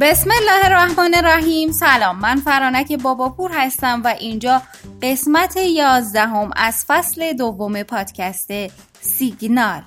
[0.00, 1.72] بسم الله الرحمن الرحیم.
[1.72, 4.62] سلام من فرانک باباپور هستم و اینجا
[5.02, 8.52] قسمت یازدهم از فصل دوم پادکست
[9.00, 9.82] سیگنال.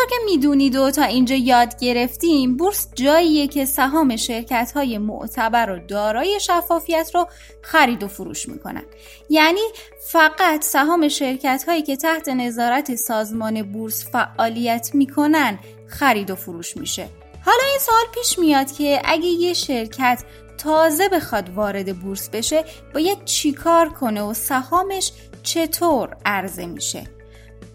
[0.00, 5.70] همونطور که می‌دونید و تا اینجا یاد گرفتیم بورس جاییه که سهام شرکت های معتبر
[5.70, 7.26] و دارای شفافیت رو
[7.62, 8.82] خرید و فروش می‌کنن.
[9.30, 9.60] یعنی
[10.06, 17.08] فقط سهام شرکت هایی که تحت نظارت سازمان بورس فعالیت می‌کنن خرید و فروش میشه.
[17.44, 20.24] حالا این سوال پیش میاد که اگه یه شرکت
[20.58, 27.19] تازه بخواد وارد بورس بشه باید چیکار کنه و سهامش چطور عرضه میشه؟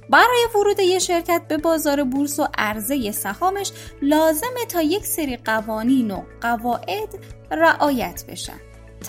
[0.10, 6.12] برای ورود یک شرکت به بازار بورس و عرضه سهامش لازمه تا یک سری قوانین
[6.12, 7.10] و قواعد
[7.52, 8.60] رعایت بشن.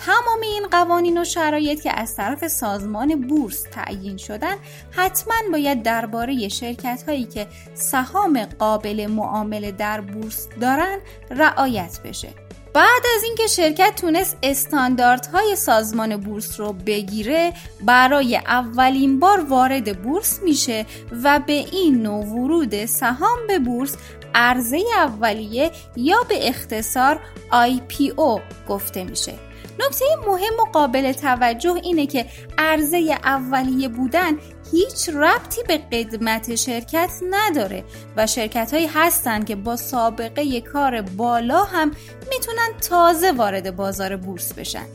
[0.05, 4.55] تمام این قوانین و شرایط که از طرف سازمان بورس تعیین شدن
[4.91, 12.46] حتما باید درباره شرکت هایی که سهام قابل معامله در بورس دارن رعایت بشه.
[12.77, 20.39] بعد از اینکه شرکت تونست استانداردهای سازمان بورس رو بگیره برای اولین بار وارد بورس
[20.43, 20.85] میشه
[21.23, 23.97] و به این نوع ورود سهام به بورس
[24.35, 27.19] عرضه اولیه یا به اختصار
[27.51, 29.33] IPO گفته میشه.
[29.79, 32.25] نکته مهم و قابل توجه اینه که
[32.57, 34.37] عرضه اولیه بودن
[34.71, 37.83] هیچ ربطی به قدمت شرکت نداره
[38.17, 41.91] و شرکت هایی هستن که با سابقه کار بالا هم
[42.29, 44.85] می‌تونن تازه وارد بازار بورس بشن.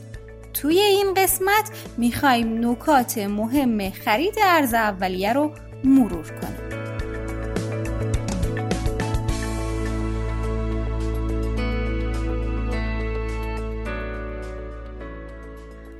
[0.53, 5.51] توی این قسمت می‌خوایم نکات مهم خرید ارز اولیه رو
[5.83, 6.83] مرور کنیم.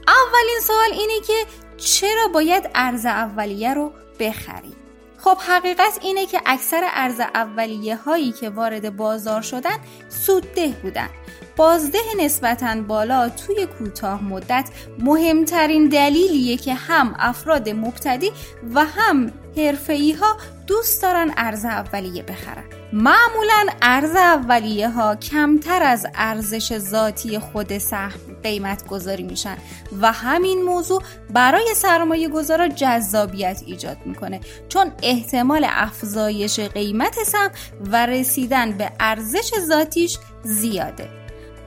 [0.08, 1.34] اولین سوال اینه که
[1.86, 4.76] چرا باید ارز اولیه رو بخریم؟
[5.18, 9.78] خب حقیقت اینه که اکثر ارز اولیه هایی که وارد بازار شدن
[10.10, 11.10] سودده بودن.
[11.56, 18.32] بازده نسبتا بالا توی کوتاه مدت مهمترین دلیلیه که هم افراد مبتدی
[18.74, 20.38] و هم حرفه‌ای ها
[20.68, 22.64] دوست دارن ارز اولیه بخرن.
[22.94, 29.58] معمولا ارز اولیه ها کمتر از ارزش ذاتی خود سهم قیمت گذاری میشن
[30.02, 34.40] و همین موضوع برای سرمایه گذارا جذابیت ایجاد می‌کنه.
[34.70, 37.52] چون احتمال افزایش قیمت سهم
[37.92, 41.23] و رسیدن به ارزش ذاتیش زیاده.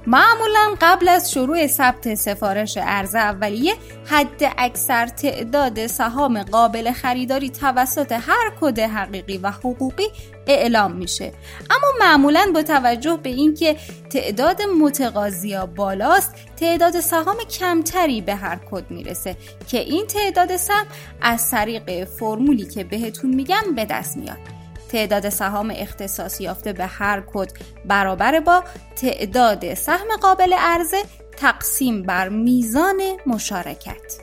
[0.06, 3.74] معمولا قبل از شروع ثبت سفارش ارز اولیه
[4.04, 10.06] حد اکثر تعداد سهام قابل خریداری توسط هر کد حقیقی و حقوقی
[10.46, 11.32] اعلام میشه.
[11.70, 13.76] اما معمولا با توجه به اینکه
[14.10, 19.36] تعداد متقاضیا بالاست تعداد سهام کمتری به هر کد می‌رسه
[19.68, 20.86] که این تعداد سهم
[21.22, 24.55] از طریق فرمولی که بهتون میگم به دست میاد.
[24.92, 27.52] تعداد سهام اختصاص یافته به هر کد
[27.84, 28.64] برابر با
[28.96, 31.02] تعداد سهم قابل عرضه
[31.36, 34.20] تقسیم بر میزان مشارکت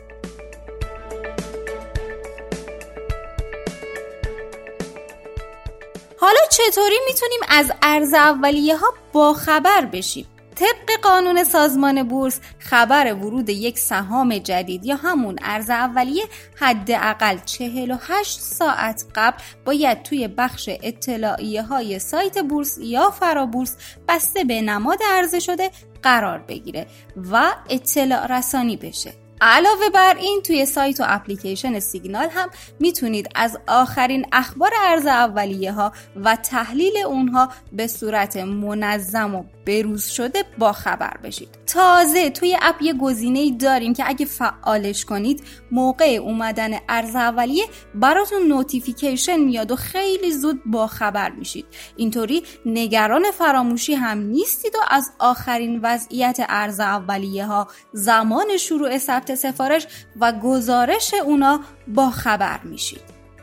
[6.18, 10.26] حالا چطوری می‌تونیم از ارز اولیه ها باخبر بشیم؟
[10.56, 16.24] طبق قانون سازمان بورس خبر ورود یک سهام جدید یا همون ارز اولیه
[16.56, 23.76] حداقل 48 ساعت قبل باید توی بخش اطلاعیه های سایت بورس یا فرابورس
[24.08, 25.72] بسته به نماد عرضه شده
[26.04, 26.88] قرار بگیره
[27.32, 29.23] و اطلاع رسانی بشه.
[29.46, 32.50] علاوه بر این توی سایت و اپلیکیشن سیگنال هم
[32.80, 40.06] می‌تونید از آخرین اخبار ارز اولیه ها و تحلیل اونها به صورت منظم و بروز
[40.06, 41.50] شده با خبر بشید.
[41.68, 47.66] تازه توی اپ یه گزینه ای داریم که اگه فعالش کنید موقع اومدن عرضه اولیه
[47.96, 51.66] براتون notification میاد و خیلی زود با خبر میشید.
[51.96, 59.33] اینطوری نگران فراموشی هم نیستید و از آخرین وضعیت عرضه اولیه ها زمان شروع ثبت
[59.36, 59.88] سفارش
[60.20, 63.02] و گزارش اونا با خبر میشید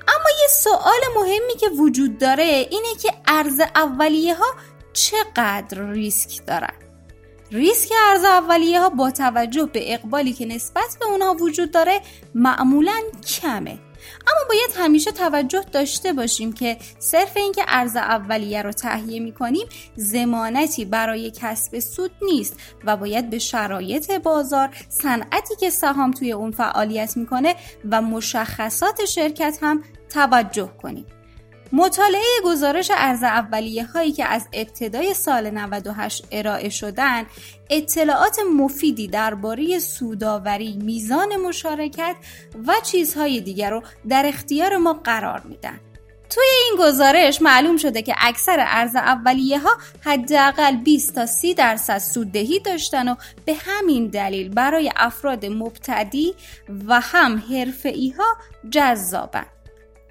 [0.08, 4.54] اما یه سوال مهمی که وجود داره اینه که عرضه اولیه ها
[4.92, 6.74] چقدر ریسک دارن؟
[7.50, 12.00] ریسک ارز اولیه ها با توجه به اقبالی که نسبت به اونها وجود داره
[12.34, 13.78] معمولا کمه.
[14.26, 19.66] اما باید همیشه توجه داشته باشیم که صرف اینکه ارز اولیه رو تهیه می کنیم
[19.96, 26.50] زمانتی برای کسب سود نیست و باید به شرایط بازار صنعتی که سهام توی اون
[26.50, 27.54] فعالیت می‌کنه
[27.90, 31.06] و مشخصات شرکت هم توجه کنیم.
[31.72, 37.26] مطالعه گزارش ارز اولیه هایی که از ابتدای سال 98 ارائه شدن
[37.70, 42.16] اطلاعات مفیدی درباره سوداوری، میزان مشارکت
[42.66, 45.80] و چیزهای دیگر رو در اختیار ما قرار میدن.
[46.30, 49.70] توی این گزارش معلوم شده که اکثر ارز اولیه ها
[50.00, 53.14] حداقل 20 تا 30 درصد سوددهی داشتن و
[53.44, 56.34] به همین دلیل برای افراد مبتدی
[56.86, 58.36] و هم حرفه‌ای ها
[58.70, 59.46] جذابن.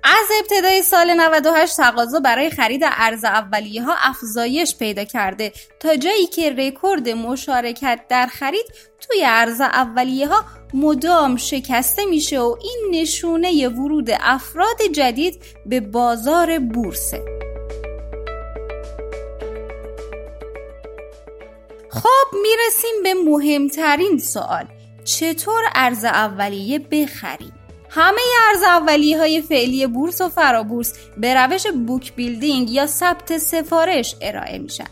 [0.03, 5.53] از ابتدای سال 98 تقاضا برای خرید ارز اولیه ها افزایش پیدا کرده.
[5.79, 8.65] تا جایی که رکورد مشارکت در خرید
[8.99, 16.59] توی عرضه اولیه ها مدام شکسته میشه و این نشونه ورود افراد جدید به بازار
[16.59, 17.25] بورسه.
[21.89, 24.65] خب می‌رسیم به مهمترین سوال.
[25.05, 27.58] چطور عرضه اولیه بخریم؟
[27.89, 34.15] همه عرضه اولیه های فعلی بورس و فرابورس به روش book building یا ثبت سفارش
[34.21, 34.87] ارائه میشن.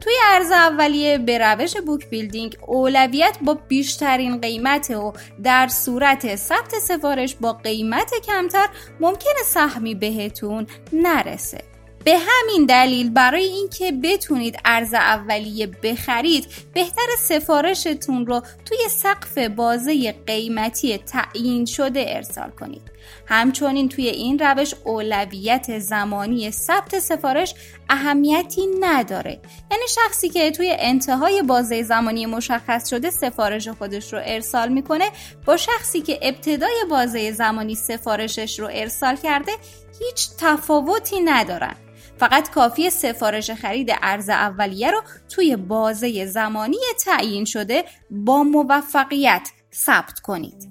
[0.00, 5.12] توی ارز اولیه به روش بوک بیلدینگ اولویت با بیشترین قیمت و
[5.42, 8.68] در صورت ثبت سفارش با قیمت کمتر
[9.00, 11.69] ممکنه سهمی بهتون نرسه.
[12.04, 20.12] به همین دلیل برای اینکه بتونید ارز اولیه بخرید بهتر سفارشتون رو توی سقف بازه
[20.26, 22.82] قیمتی تعیین شده ارسال کنید.
[23.26, 27.54] همچنین توی این روش اولویت زمانی ثبت سفارش
[27.88, 29.40] اهمیتی نداره.
[29.70, 35.10] یعنی شخصی که توی انتهای بازه زمانی مشخص شده سفارش خودش رو ارسال می‌کنه
[35.46, 39.52] با شخصی که ابتدای بازه زمانی سفارشش رو ارسال کرده
[39.98, 41.76] هیچ تفاوتی ندارن.
[42.20, 50.20] فقط کافی سفارش خرید ارز اولیه رو توی بازه زمانی تعیین شده با موفقیت ثبت
[50.20, 50.68] کنید.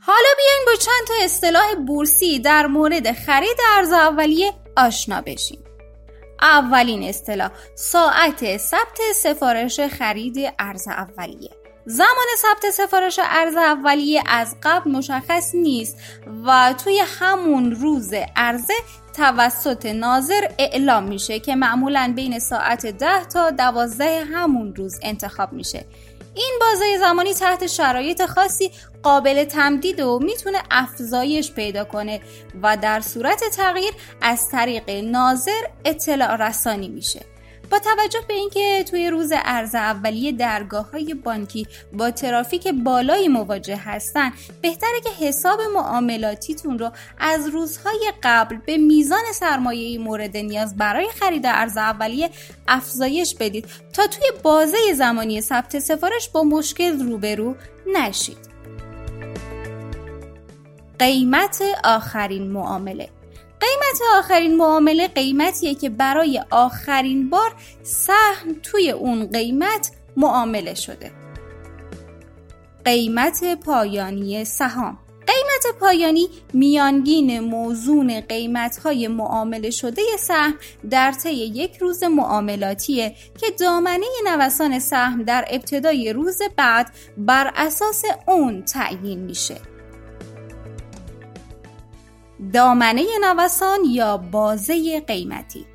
[0.00, 5.63] حالا بیاین با چند تا اصطلاح بورسی در مورد خرید ارز اولیه آشنا بشیم.
[6.44, 7.50] اولین اصطلاح.
[7.74, 11.50] ساعت ثبت سفارش خرید ارز اولیه.
[11.86, 15.96] زمان ثبت سفارش ارز اولیه از قبل مشخص نیست
[16.46, 18.74] و توی همون روز عرضه
[19.16, 25.84] توسط ناظر اعلام میشه که معمولا بین ساعت ده تا دوازده همون روز انتخاب میشه.
[26.34, 28.70] این بازه زمانی تحت شرایط خاصی
[29.02, 32.20] قابل تمدید و می‌تونه افزایش پیدا کنه
[32.62, 37.33] و در صورت تغییر از طریق ناظر اطلاع رسانی میشه.
[37.74, 43.76] با توجه به اینکه توی روز ارز اولیه درگاه های بانکی با ترافیک بالایی مواجه
[43.76, 44.32] هستن
[44.62, 51.46] بهتره که حساب معاملاتیتون رو از روزهای قبل به میزان سرمایه مورد نیاز برای خرید
[51.46, 52.30] ارز اولیه
[52.68, 57.56] افزایش بدید تا توی بازه زمانی ثبت سفارش با مشکل روبرو
[57.94, 58.38] نشید.
[60.98, 63.08] قیمت آخرین معامله.
[63.60, 71.10] قیمت آخرین معامله قیمتیه که برای آخرین بار سهم توی اون قیمت معامله شده.
[72.84, 74.98] قیمت پایانی سهام.
[75.26, 80.54] قیمت پایانی میانگین موزون قیمت های معامله شده سهم
[80.90, 88.02] در طی یک روز معاملاتیه که دامنه نوسان سهم در ابتدای روز بعد بر اساس
[88.26, 89.73] اون تعیین میشه.
[92.52, 95.66] دامنه نوسان یا بازه قیمتی.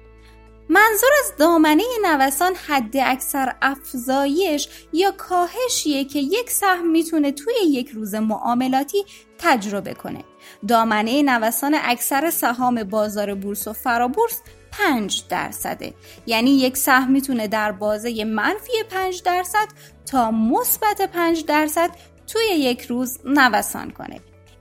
[0.70, 7.90] منظور از دامنه نوسان حد اکثر افزایش یا کاهشیه که یک سهم می‌تونه توی یک
[7.90, 9.06] روز معاملاتی
[9.38, 10.24] تجربه کنه.
[10.68, 15.94] دامنه نوسان اکثر سهام بازار بورس و فرابورس 5 درصده.
[16.26, 19.68] یعنی یک سهم می‌تونه در بازه منفی 5 درصد
[20.06, 21.90] تا مثبت 5 درصد
[22.28, 24.20] توی یک روز نوسان کنه.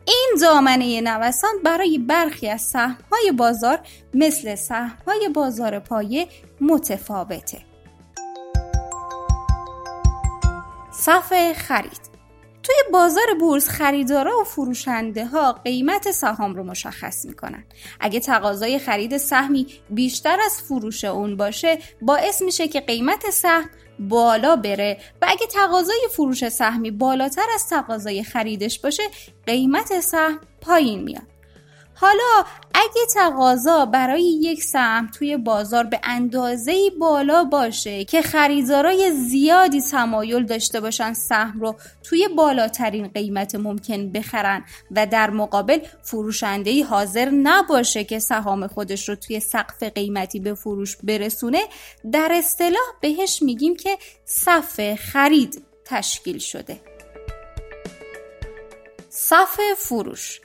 [0.09, 3.79] این دامنه نوسان برای برخی از سهمهای بازار
[4.15, 6.29] مثل سهمهای بازار پایه
[6.61, 7.59] متفاوته.
[10.93, 12.01] صف خرید
[12.63, 17.65] توی بازار بورس خریدارا و فروشنده ها قیمت سهام رو مشخص می‌کنن
[18.01, 24.57] اگه تقاضای خرید سهمی بیشتر از فروش اون باشه باعث میشه که قیمت سهم بالا
[24.57, 29.03] بره و اگه تقاضای فروش سهمی بالاتر از تقاضای خریدش باشه
[29.47, 31.38] قیمت سهم پایین میاد.
[32.01, 39.81] حالا اگه تقاضا برای یک سهم توی بازار به اندازه بالا باشه که خریدارای زیادی
[39.81, 47.31] تمایل داشته باشن سهم رو توی بالاترین قیمت ممکن بخرن و در مقابل فروشنده حاضر
[47.31, 51.61] نباشه که سهام خودش رو توی سقف قیمتی به فروش برسونه
[52.13, 56.81] در اصطلاح بهش میگیم که صف خرید تشکیل شده.
[59.11, 60.41] صف فروش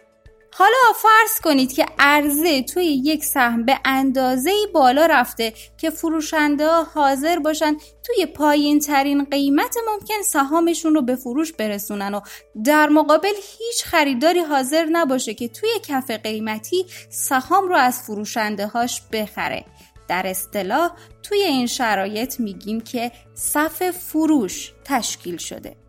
[0.55, 7.39] حالا فرض کنید که عرضه توی یک سهم به اندازه بالا رفته که فروشنده حاضر
[7.39, 12.21] باشن توی پایین ترین قیمت ممکن سهامشون رو به فروش برسونن و
[12.63, 19.01] در مقابل هیچ خریداری حاضر نباشه که توی کف قیمتی سهام رو از فروشنده هاش
[19.11, 19.65] بخره.
[20.07, 20.91] در اصطلاح
[21.23, 25.82] توی این شرایط میگیم که صف فروش تشکیل شده.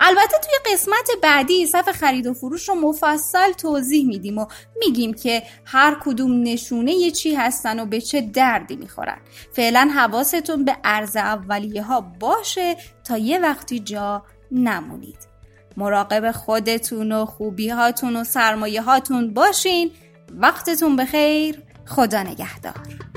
[0.00, 4.46] البته توی قسمت بعدی صف خرید و فروش رو مفصل توضیح میدیم و
[4.78, 9.18] میگیم که هر کدوم نشونه یه چی هستن و به چه دردی می‌خورن.
[9.52, 15.18] فعلا حواستون به عرض اولیه ها باشه تا یه وقتی جا نمونید.
[15.76, 19.90] مراقب خودتون و خوبی هاتون و سرمایه هاتون باشین.
[20.30, 21.62] وقتتون بخیر.
[21.86, 23.09] خدا نگهدار.